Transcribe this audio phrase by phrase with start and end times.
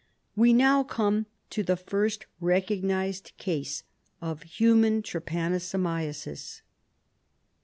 [0.35, 3.83] We now come to the first recognised case
[4.19, 6.61] of human trypanosomiasis.